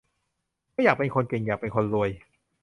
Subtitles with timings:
[0.73, 2.09] ไม่อยากเป็นคนเก่ง อยากเป็นคนรวย